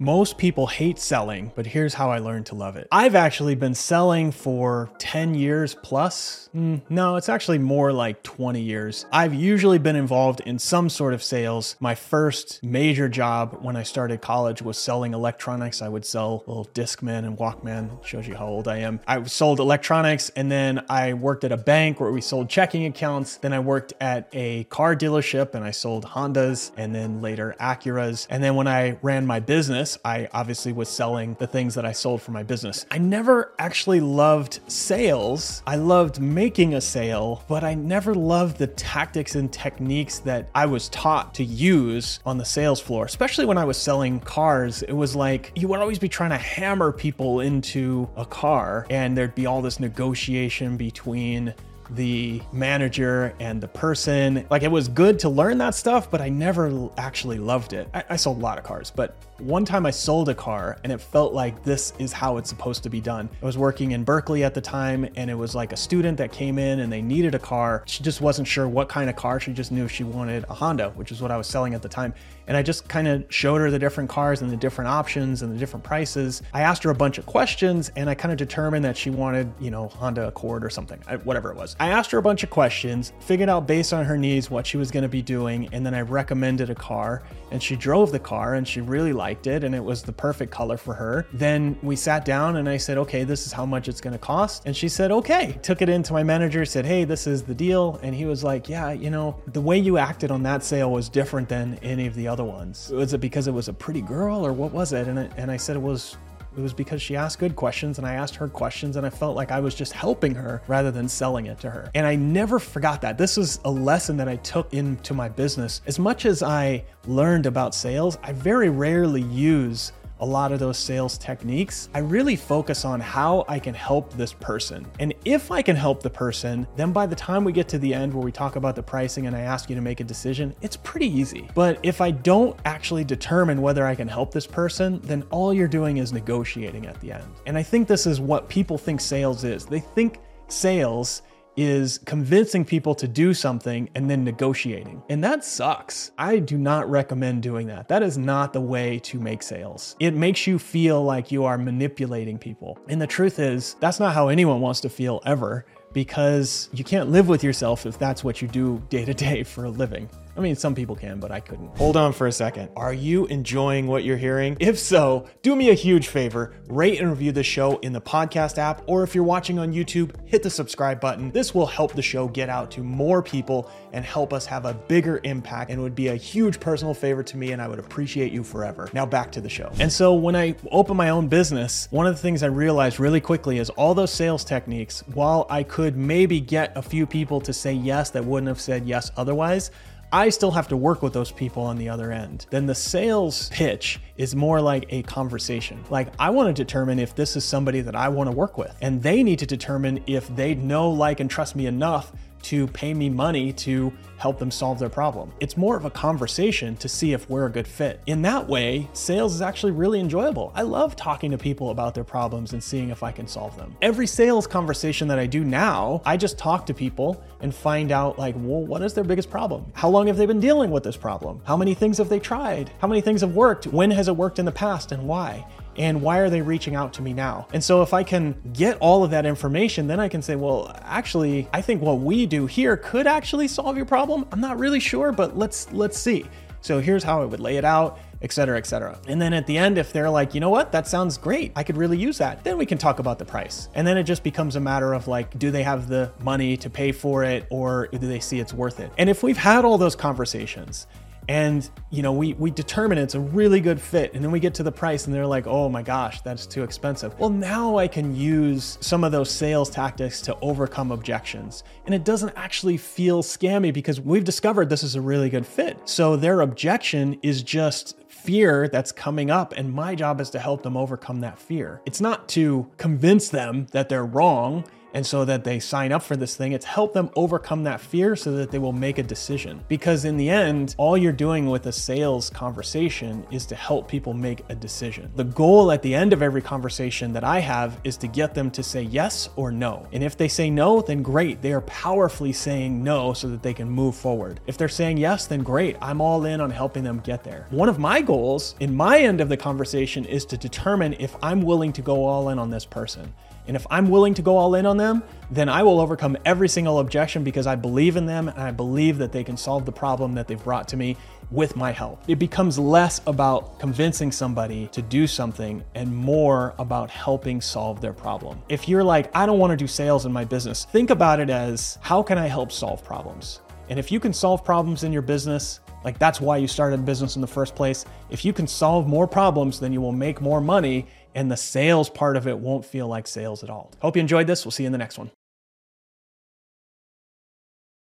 [0.00, 2.88] Most people hate selling, but here's how I learned to love it.
[2.90, 6.50] I've actually been selling for 10 years plus.
[6.52, 9.06] Mm, no, it's actually more like 20 years.
[9.12, 11.76] I've usually been involved in some sort of sales.
[11.78, 15.80] My first major job when I started college was selling electronics.
[15.80, 18.04] I would sell little Discman and Walkman.
[18.04, 18.98] Shows you how old I am.
[19.06, 23.36] I sold electronics and then I worked at a bank where we sold checking accounts.
[23.36, 28.26] Then I worked at a car dealership and I sold Hondas and then later Acuras.
[28.28, 31.84] And then when I ran my business, business, I obviously was selling the things that
[31.84, 32.86] I sold for my business.
[32.90, 35.62] I never actually loved sales.
[35.66, 40.64] I loved making a sale, but I never loved the tactics and techniques that I
[40.64, 44.82] was taught to use on the sales floor, especially when I was selling cars.
[44.82, 49.14] It was like you would always be trying to hammer people into a car, and
[49.16, 51.52] there'd be all this negotiation between
[51.90, 54.46] the manager and the person.
[54.50, 57.88] Like it was good to learn that stuff, but I never actually loved it.
[57.94, 60.92] I, I, sold a lot of cars, but one time I sold a car and
[60.92, 63.28] it felt like this is how it's supposed to be done.
[63.42, 66.32] I was working in Berkeley at the time and it was like a student that
[66.32, 67.82] came in and they needed a car.
[67.86, 69.40] She just wasn't sure what kind of car.
[69.40, 71.88] She just knew she wanted a Honda, which is what I was selling at the
[71.88, 72.14] time.
[72.46, 75.52] And I just kind of showed her the different cars and the different options and
[75.52, 76.42] the different prices.
[76.52, 79.52] I asked her a bunch of questions and I kind of determined that she wanted,
[79.58, 81.73] you know, Honda Accord or something, whatever it was.
[81.78, 84.76] I asked her a bunch of questions, figured out based on her needs what she
[84.76, 87.22] was going to be doing, and then I recommended a car.
[87.50, 90.50] And she drove the car and she really liked it, and it was the perfect
[90.50, 91.26] color for her.
[91.32, 94.18] Then we sat down and I said, Okay, this is how much it's going to
[94.18, 94.66] cost.
[94.66, 95.58] And she said, Okay.
[95.62, 98.00] Took it into my manager, said, Hey, this is the deal.
[98.02, 101.08] And he was like, Yeah, you know, the way you acted on that sale was
[101.08, 102.90] different than any of the other ones.
[102.90, 105.06] Was it because it was a pretty girl or what was it?
[105.06, 106.16] And I, and I said, It was
[106.56, 109.36] it was because she asked good questions and I asked her questions and I felt
[109.36, 111.90] like I was just helping her rather than selling it to her.
[111.94, 113.18] And I never forgot that.
[113.18, 115.80] This is a lesson that I took into my business.
[115.86, 119.92] As much as I learned about sales, I very rarely use
[120.24, 124.32] a lot of those sales techniques, I really focus on how I can help this
[124.32, 124.86] person.
[124.98, 127.92] And if I can help the person, then by the time we get to the
[127.92, 130.56] end where we talk about the pricing and I ask you to make a decision,
[130.62, 131.50] it's pretty easy.
[131.54, 135.68] But if I don't actually determine whether I can help this person, then all you're
[135.68, 137.30] doing is negotiating at the end.
[137.44, 139.66] And I think this is what people think sales is.
[139.66, 141.20] They think sales
[141.56, 145.02] is convincing people to do something and then negotiating.
[145.08, 146.12] And that sucks.
[146.18, 147.88] I do not recommend doing that.
[147.88, 149.96] That is not the way to make sales.
[150.00, 152.78] It makes you feel like you are manipulating people.
[152.88, 157.10] And the truth is, that's not how anyone wants to feel ever because you can't
[157.10, 160.08] live with yourself if that's what you do day to day for a living.
[160.36, 161.76] I mean, some people can, but I couldn't.
[161.76, 162.70] Hold on for a second.
[162.76, 164.56] Are you enjoying what you're hearing?
[164.58, 168.58] If so, do me a huge favor rate and review the show in the podcast
[168.58, 171.30] app, or if you're watching on YouTube, hit the subscribe button.
[171.30, 174.74] This will help the show get out to more people and help us have a
[174.74, 178.32] bigger impact and would be a huge personal favor to me, and I would appreciate
[178.32, 178.90] you forever.
[178.92, 179.70] Now, back to the show.
[179.78, 183.20] And so, when I opened my own business, one of the things I realized really
[183.20, 187.52] quickly is all those sales techniques, while I could maybe get a few people to
[187.52, 189.70] say yes that wouldn't have said yes otherwise,
[190.14, 192.46] I still have to work with those people on the other end.
[192.50, 195.84] Then the sales pitch is more like a conversation.
[195.90, 198.72] Like, I want to determine if this is somebody that I want to work with,
[198.80, 202.12] and they need to determine if they know, like, and trust me enough
[202.44, 205.32] to pay me money to help them solve their problem.
[205.40, 208.00] It's more of a conversation to see if we're a good fit.
[208.06, 210.52] In that way, sales is actually really enjoyable.
[210.54, 213.76] I love talking to people about their problems and seeing if I can solve them.
[213.82, 218.18] Every sales conversation that I do now, I just talk to people and find out
[218.18, 219.66] like, well, what is their biggest problem?
[219.74, 221.42] How long have they been dealing with this problem?
[221.44, 222.70] How many things have they tried?
[222.78, 223.66] How many things have worked?
[223.66, 225.46] When has it worked in the past and why?
[225.76, 227.46] And why are they reaching out to me now?
[227.52, 230.74] And so if I can get all of that information, then I can say, well,
[230.82, 234.26] actually, I think what we do here could actually solve your problem.
[234.32, 236.24] I'm not really sure, but let's let's see.
[236.60, 238.98] So here's how I would lay it out, et cetera, et cetera.
[239.06, 241.62] And then at the end, if they're like, you know what, that sounds great, I
[241.62, 243.68] could really use that, then we can talk about the price.
[243.74, 246.70] And then it just becomes a matter of like, do they have the money to
[246.70, 248.90] pay for it or do they see it's worth it?
[248.96, 250.86] And if we've had all those conversations
[251.28, 254.14] and you know we we determine it's a really good fit.
[254.14, 256.62] And then we get to the price and they're like oh my gosh that's too
[256.62, 257.18] expensive.
[257.18, 261.64] Well now i can use some of those sales tactics to overcome objections.
[261.86, 265.78] And it doesn't actually feel scammy because we've discovered this is a really good fit.
[265.84, 270.62] So their objection is just fear that's coming up, and my job is to help
[270.62, 271.82] them overcome that fear.
[271.84, 276.16] It's not to convince them that they're wrong, and so that they sign up for
[276.16, 276.52] this thing.
[276.52, 279.62] It's help them overcome that fear so that they will make a decision.
[279.68, 284.14] Because in the end, all you're doing with a sales conversation is to help people
[284.14, 285.10] make a decision.
[285.16, 288.50] The goal at the end of every conversation that I have is to get them
[288.52, 289.86] to say yes or no.
[289.92, 291.42] And if they say no, then great.
[291.42, 294.40] They are powerfully saying no so that they can move forward.
[294.46, 295.76] If they're saying yes, then great.
[295.82, 297.46] I'm all in on helping them get there.
[297.50, 301.42] One of my goals in my end of the conversation is to determine if I'm
[301.42, 303.12] willing to go all in on this person.
[303.46, 306.48] And if I'm willing to go all in on them, then I will overcome every
[306.48, 309.72] single objection because I believe in them and I believe that they can solve the
[309.72, 310.96] problem that they've brought to me
[311.30, 312.02] with my help.
[312.06, 317.92] It becomes less about convincing somebody to do something and more about helping solve their
[317.92, 318.40] problem.
[318.48, 321.30] If you're like, I don't want to do sales in my business, think about it
[321.30, 323.40] as how can I help solve problems?
[323.68, 326.82] And if you can solve problems in your business, like that's why you started a
[326.82, 327.84] business in the first place.
[328.10, 331.88] If you can solve more problems, then you will make more money and the sales
[331.88, 333.70] part of it won't feel like sales at all.
[333.80, 334.44] Hope you enjoyed this.
[334.44, 335.10] We'll see you in the next one.